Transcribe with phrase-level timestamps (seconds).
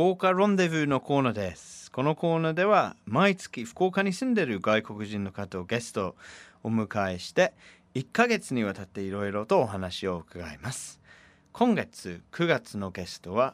[0.00, 6.14] 福岡ロンデブーのコーナーですこのコーナーでは毎月福岡に住んでいる外国人の方をゲストを
[6.64, 7.52] お迎えして
[7.94, 11.02] 1ヶ月にわたっていろいろとお話を伺います
[11.52, 13.52] 今月9月のゲストは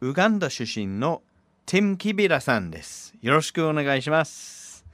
[0.00, 1.20] ウガンダ出身の
[1.66, 4.86] ティム・キビラさんですよろしくお願いします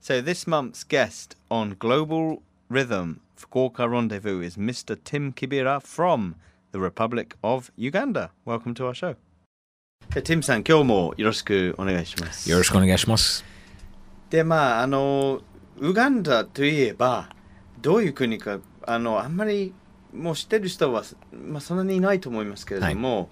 [0.00, 2.38] So this month's guest on Global
[2.70, 4.98] Rhythm Fukuoka Rendezvous is Mr.
[5.04, 6.36] Tim Kibira from
[6.72, 8.30] the Republic of Uganda.
[8.46, 9.16] Welcome to our show.
[10.14, 12.50] でティムさん、今日もよろしくお願いします。
[12.50, 13.44] よろしくお願いします。
[14.30, 15.42] で、まあ、あの、
[15.78, 17.28] ウガンダといえば、
[17.82, 19.74] どういう国か、あの、あんまり
[20.12, 23.28] もう知ってる人は、まあ、そんなにいないと思いますけれども、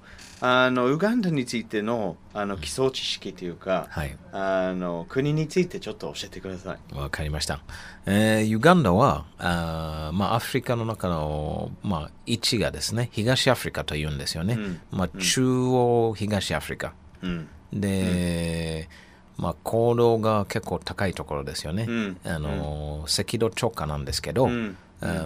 [0.47, 4.15] あの、ウガンダについてのあの基礎知識というか、はい。
[4.31, 6.95] あの、国についてちょっと教えてください。
[6.95, 7.61] わかりました。
[8.05, 14.55] えーユガンダは、あーまあ、アフリカの中の、まあ、位置がですね、東アフリカと言うんですよね。
[14.55, 16.93] うんまあ、中央東アフリカ。
[17.23, 17.49] うん。
[17.73, 18.91] で、
[19.39, 21.87] まあ、高度が結構高いところですよね。
[21.89, 24.77] うんあの、赤道直下なんですけど、うん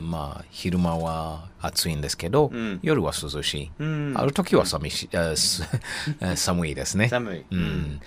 [0.03, 3.71] まあ、昼間は暑いんですけど、うん夜は涼しい。
[3.79, 5.63] うんある時は寒いし、あーす
[6.37, 7.09] 寒いですね。
[7.09, 7.45] 寒い。
[7.51, 8.01] うん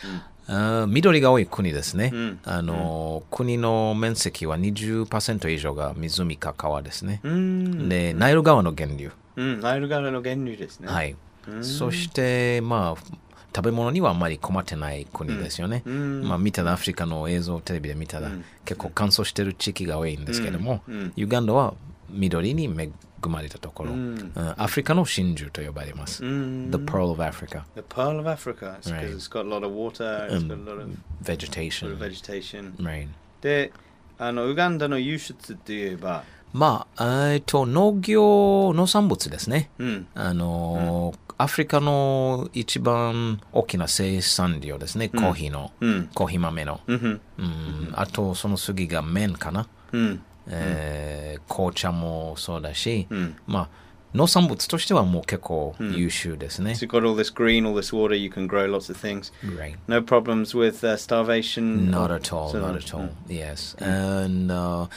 [0.47, 2.11] あー緑が多い国ですね。
[2.13, 7.19] うんあの国の面積は20%以上が湖か川ですね。
[7.23, 7.89] うん。
[7.89, 9.11] で、ナイル川の源流。
[9.37, 10.87] うん、ナイル川の源流ですね。
[10.87, 11.15] はい。
[11.47, 15.83] うんそして、まあ、食べ物にはあまり困ってない国ですよね。
[15.85, 20.81] うんまあ、見たらアフリカの映像をテレビで見たら、うん結構乾燥してる地域が多いんですけども、
[21.15, 21.73] ユガンダは
[22.09, 22.89] 緑に恵
[23.27, 26.23] まれたところ、うんうんアフリカの真珠と呼ばれます。
[26.23, 26.71] うん。
[26.71, 27.63] The Pearl of Africa.
[27.75, 28.77] The Pearl of Africa.
[28.81, 29.15] It's because Right.
[29.15, 30.89] it's got a lot of water, it's Um, got a lot of,
[31.21, 31.89] vegetation.
[31.89, 32.75] sort of vegetation.
[32.77, 33.07] Right.
[33.41, 33.71] で、
[34.19, 39.69] あの、ウガンダの輸出って言えば、まあ、えっと、農業、農産物ですね。
[39.79, 40.07] うん。
[40.15, 45.09] あの、アフリカの一番大きな生産量ですね。
[45.09, 46.09] コーヒーの、うん。
[46.13, 46.81] コーヒー豆の。
[46.87, 47.21] うん。
[47.37, 49.67] うん、あと、その次が麺かな。
[49.91, 50.21] うん。
[50.47, 53.35] えー紅茶もそうだし、うん。
[53.47, 53.69] まあ、
[54.13, 56.71] 農産物としてはもう結構優秀ですね。
[56.71, 59.31] So you've got all this green, all this water, you can grow lots of things.
[59.43, 59.77] Right.
[59.87, 61.89] No problems with uh, starvation?
[61.89, 63.09] Not at all, そう not at all.
[63.27, 63.75] Yes.
[63.83, 64.87] And, uh,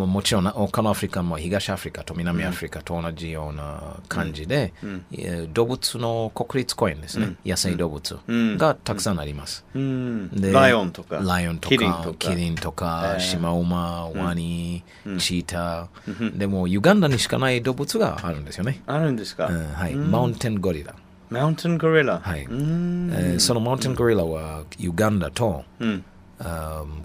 [0.00, 8.56] ももちろん他のアフリカも東アフリカと南アフリカと同じような感じで、えー動物の国立公園ですね、野生動物ん。
[8.58, 9.64] がたくさんあります。
[9.74, 10.28] うん。
[10.30, 11.16] でライオンとか。
[11.22, 12.14] ライオンとか、キリンとか。
[12.18, 13.20] キリンとかえー。
[13.20, 14.82] シマウマ、ワニ、
[15.18, 18.82] チーター、でも、ユガンダにしかない動物があるんですよね。
[18.86, 20.94] あるんですか、うんはい、マウンテンゴリラ。
[21.28, 22.18] マウンテンゴリラ。
[22.18, 22.44] はい。
[22.44, 23.10] うん。
[23.12, 25.64] えーそのマウンテンゴリラは、ユガンダと、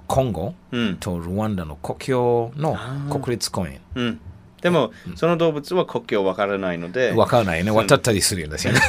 [0.07, 0.53] コンゴ
[0.99, 2.77] とルワンダの国境の
[3.09, 3.81] 国立公園。
[4.61, 7.11] でも、その動物は国境わからないので。
[7.11, 7.69] わからないね。
[7.69, 8.79] 渡ったりするんですよね。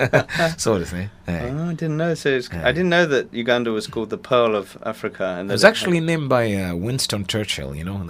[0.56, 1.10] そうですね。
[1.26, 5.42] I didn't know that Uganda was called the Pearl of Africa.
[5.44, 8.06] It was actually named by Winston Churchill, you know.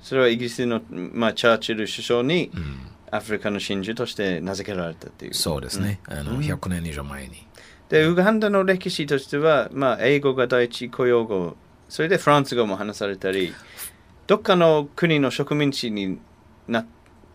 [0.00, 2.52] それはイギリスのチャーチル首相に
[3.10, 5.34] アフリカの真珠として名付けられたっていう。
[5.34, 5.98] そうですね。
[6.06, 7.46] 100年以上前に。
[7.92, 11.56] で、ウガンダの歴史としては、まあ、英語が第一公用語、
[11.90, 13.52] それでフランス語も話されたり、
[14.26, 16.18] どっかの国の植民地に
[16.66, 16.86] なっ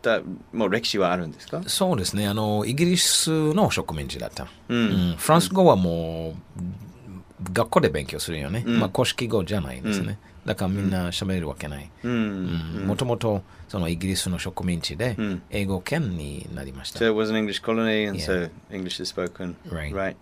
[0.01, 0.22] た
[0.53, 1.62] もう歴史はあるんですか？
[1.68, 2.28] そうですね。
[2.28, 4.47] あの、イギリスの植民地だった。
[4.69, 6.63] うんうんフランス語はもう、
[7.53, 8.63] 学校で勉強するよね。
[8.66, 10.18] うんまあ、公式語じゃないですね。
[10.45, 11.88] だからみんな喋れるわけない。
[12.03, 12.85] うん。
[12.88, 17.00] もともと、そのイギリスの植民地でうん、英語圏になりました。
[17.00, 18.25] So it was an English colony, and Yeah.
[18.25, 19.56] so English is spoken.
[19.69, 20.16] Right.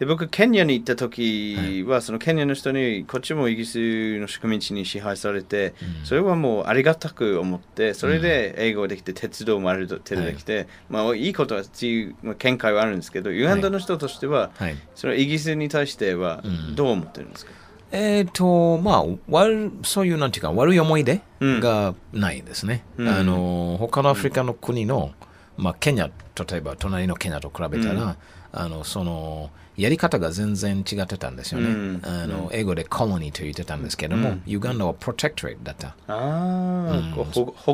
[0.00, 5.74] で僕、ケニアに行った時は、そのケニアの人に、こっちもイギリスの植民地に支配されて、
[6.04, 14.76] それはもうありがたく思って、それで英語できて、鉄道もある程度できて、まあいいことはっていうまあ見解はあるんですけど、ユガンダの人としては、はい。
[14.94, 16.74] そのイギリスに対してはうん。
[16.74, 17.52] どう思ってるんですか、
[17.92, 21.60] えっ、と、まあ、悪そういう、なんていうか、悪い思い出うん。
[21.60, 22.84] がないですね。
[22.96, 23.08] うん。
[23.08, 25.12] あの、他のアフリカの国の、
[25.60, 28.16] まあ、ケニア、例えば隣のケニアと比べたら、うん。
[28.52, 31.68] あの、その、やり方が全然違ってたんですよね。
[31.68, 32.00] うん。
[32.02, 34.42] あの、英語でコロニーと言ってたんですけども、うん。
[34.46, 35.88] ユガンダはプロテクトレートだった。
[35.88, 37.02] ああ、うん。
[37.12, 37.24] 保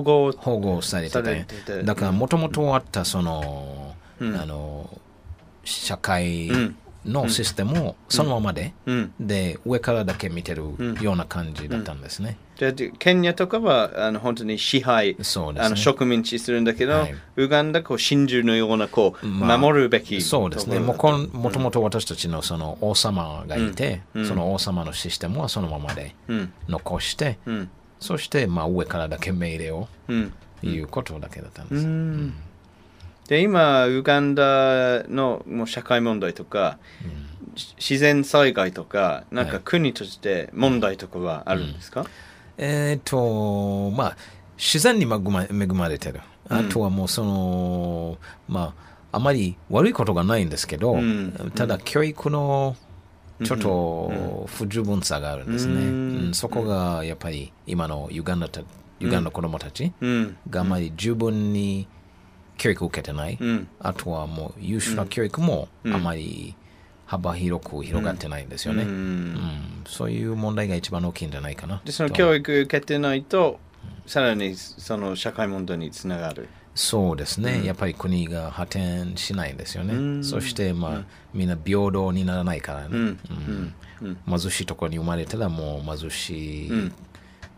[0.03, 4.37] 護保護されてさただから、もともとあった、その、うん。
[4.37, 5.01] あの、
[5.65, 9.13] 社会うんのシステムをそのままで、うん。
[9.21, 12.37] で、上からだけ見てるんような感じだったんですね。
[12.57, 15.67] じゃあでケニアとかはあの本当に支配、そうですね。
[15.67, 17.15] あの植民地するんだけど、はい。
[17.37, 20.79] ウガンダこう真珠のようなこう、まあ守るべきそうですね。
[20.79, 24.27] もうこんもともと私たちのその王様がいて、うん。
[24.27, 26.53] その王様のシステムはそのままでうん。
[26.69, 27.71] 残して、うん。
[28.01, 30.33] そしてまあ上からだけ命令をうん。
[30.63, 31.87] いうことだけだったんうです。
[31.87, 32.33] ん
[33.29, 36.79] で今ウガンダのもう社会問題とか、
[37.57, 39.63] し自然災害とかなんかはい。
[39.65, 42.07] 国として問題とかはあるんですか、
[42.59, 44.17] えっ、と、まあ、
[44.57, 46.21] 自然に恵ま恵まれてる。
[46.49, 48.19] あとはもうその、
[48.49, 48.75] ま
[49.13, 51.53] あ、あまり悪いことがないんですけど、うん。
[51.55, 52.77] ただ教育の
[53.45, 55.75] ちょっと不十分さがあるんですね。
[55.75, 56.27] うん。
[56.27, 56.35] うん。
[56.35, 58.61] そこがやっぱり今のユガンダた
[59.01, 60.37] ユガンダの子供たちうん。
[60.49, 61.89] があまり十分に
[62.59, 63.37] 教育を受けてない。
[63.41, 66.55] うんあとはもう優秀な教育もうんあまり
[67.07, 68.83] 幅広く広がってないんですよね。
[68.83, 71.81] ううんんそういう問題が一番大きいんじゃないかな。
[71.85, 73.61] でそのと教育受けてないと
[74.07, 76.49] さらにその社会問題につながる。
[76.75, 79.95] そうですね、やっぱり国が発展しないんですよね。
[79.95, 82.89] うんそして、まあみんな平等にならないからね。
[82.91, 86.93] うんうんうん貧しいところに生まれたらもう貧しい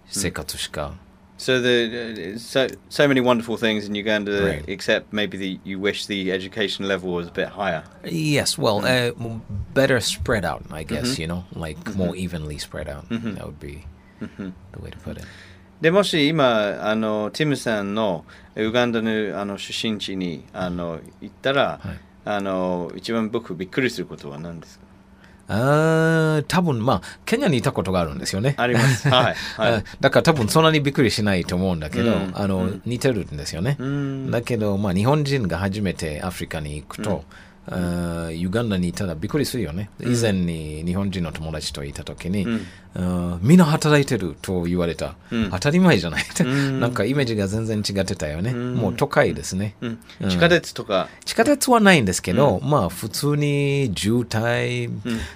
[0.06, 0.94] 生活しか。
[1.37, 4.63] So the so so many wonderful things in Uganda, Right.
[4.67, 7.83] except maybe the, you wish the education level was a bit higher.
[8.05, 9.41] Yes, well, uh, m-
[9.73, 13.09] better spread out, I guess, you know, like more evenly spread out.
[13.09, 13.83] That would be
[14.19, 15.25] the way to put it.
[15.81, 18.23] でもし今あのティムさんの
[18.55, 24.85] ウガンダのあの出身地にあの行ったら、はいあの一番僕びっくりすることは何ですか
[25.48, 28.54] あー多分まあ、ケニアにいたことがあるんですよね。
[28.58, 29.08] あります。
[29.08, 29.34] はい。
[29.56, 29.82] はいあ。
[30.00, 33.76] だから多分そんなにびっくりしないと思うんだけど、うんあの、似てるんですよね。
[33.78, 37.24] うんだけど、まあ、日本人が初めてアフリカに行くと、
[37.70, 39.90] あーユガンダにいたらびっくりするよね。
[40.00, 42.46] 以前に日本人の友達といた時に、
[42.94, 45.14] あーみんな働いてると言われた。
[45.30, 45.50] うん。
[45.50, 46.24] 当たり前じゃない。
[46.44, 46.80] ん。
[46.80, 48.52] なんかイメージが全然違ってたよね。
[48.52, 48.74] ん。
[48.74, 49.74] もう都会ですね。
[49.80, 49.98] うん。
[50.22, 50.30] うん。
[50.30, 54.90] 地下鉄とか、地下鉄はないんですけど、まあ普通に渋滞、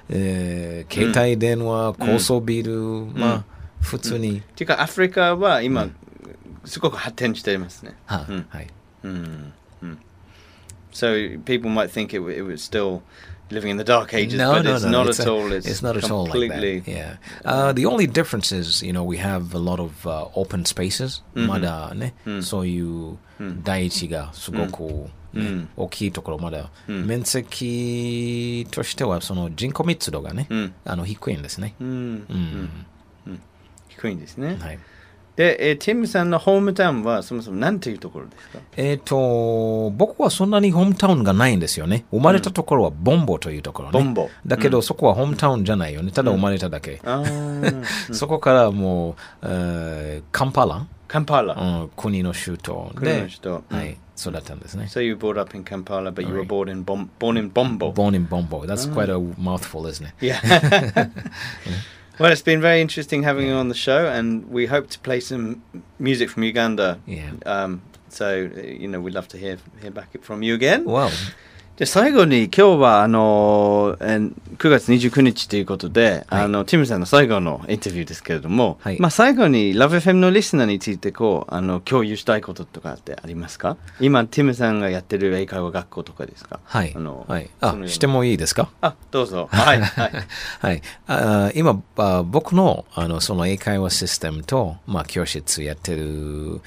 [0.08, 2.72] えー携帯電話、高層ビル、
[3.14, 3.44] まあ
[3.80, 5.88] 普通に、っていうかアフリカは今、
[6.64, 7.94] すごく発展していますね。
[8.06, 8.46] はうん。
[8.48, 8.68] はい。
[9.04, 9.52] うん。
[9.82, 9.98] うん
[10.91, 13.01] So people might think it, wa- it was still
[13.49, 15.51] living in the dark ages, No, but no, it's no, not it's at a- all.
[15.53, 16.79] It's, It's not at all like completely.
[16.81, 16.91] that.
[16.91, 17.15] Yeah.
[17.45, 21.21] Uh, the only difference is, you know, we have a lot of uh, open spaces.
[21.35, 23.17] まだね、そういう
[23.63, 24.81] 大地がすごく、
[25.33, 31.75] ね大きいところまだ、面積としてはその人口密度がね、うんあの低いんですね。
[31.79, 31.87] うん
[32.29, 33.39] うん
[33.89, 34.57] 低いんですね。
[34.59, 34.79] はい。
[35.36, 38.58] で、えーティムさんのホームタウンはそもそも何ていうところですか？
[38.76, 42.04] えっ、と、僕はそんなにホームタウンがないんですよね。
[42.10, 43.98] 生まれたところはボンボというところね。
[43.98, 46.12] ボンボだけど、そこはホームタウンじゃないよね。
[46.12, 47.00] ただ生まれただけ。
[47.04, 47.84] あー
[48.14, 49.14] そこからもう、
[49.44, 51.54] えーカンパラ、カンパラ。
[51.54, 54.84] うん、国の首都国ので首都うんはい、育ったんですね。
[54.88, 57.90] So you brought up in Kampala, but you were born in Bom- born in Bombo.
[57.92, 58.66] Born in Bombo.
[58.66, 60.14] That's quite a mouthful, isn't it?
[60.20, 61.08] Yeah.
[62.18, 65.20] well, it's been very interesting having you on the show, and we hope to play
[65.20, 65.62] some
[65.98, 66.98] music from Uganda.
[67.06, 67.32] Yeah.
[67.46, 70.84] Um, so you know, we'd love to hear hear back from you again.
[70.84, 71.10] Well,
[71.76, 76.44] で最後に今日はあのえー9月29日ということで、はい。
[76.44, 79.00] あのティムさんの最後のインタビューですけれども、はい。
[79.00, 83.76] まあ最後に LoveFM のリスナーについてこうあの共有したいこととかってありますか？
[83.98, 86.60] 今ティムさんがやってる英会話学校とかですか？
[86.62, 86.92] はい。
[86.94, 87.50] あのはい。
[87.60, 88.70] あしてもいいですか？
[88.82, 89.48] あどうぞ。
[89.50, 89.80] はい。
[89.82, 90.12] はい。
[90.60, 90.82] はい。
[91.08, 96.60] あ今あ、僕のあのその英会話システムと、まあ、教室やってる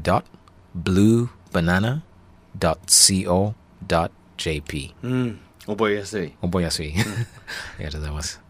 [3.28, 5.40] www.bluebanana.co.jp うん。
[5.66, 6.32] 覚えやすい。
[6.42, 6.94] 覚えやすい。
[6.98, 7.02] あ
[7.80, 8.42] りがとうございます。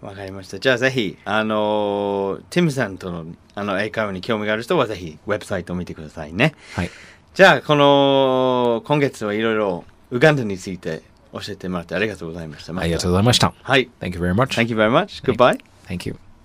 [0.00, 6.90] わかりましたじゃあぜひあのティムさんとのあの英会話に興味がある人はぜひウェブサイトを見てくださいねはい。
[7.34, 12.72] じゃあこの今月はいろいろウガンダについて教えてもらってありがとうございました。
[12.72, 13.52] またありがとうございました。
[13.60, 13.90] はい。
[14.00, 14.54] Thank you very much.
[14.54, 15.24] Thank you very much.
[15.24, 15.58] Goodbye.
[15.88, 16.16] Thank you.